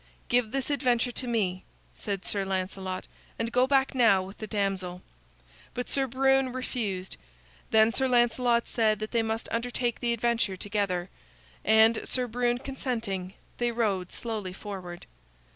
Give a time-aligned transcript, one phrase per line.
[0.29, 1.63] "Give this adventure to me,"
[1.93, 3.05] said Sir Lancelot,
[3.37, 5.03] "and go back now with the damsel."
[5.75, 7.17] But Sir Brune refused.
[7.69, 11.11] Then Sir Lancelot said that they must undertake the adventure together,
[11.63, 15.05] and Sir Brune consenting, they rode slowly forward.